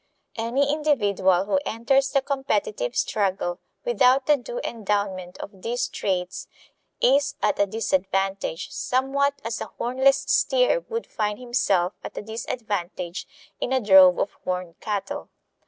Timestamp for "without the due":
3.85-4.59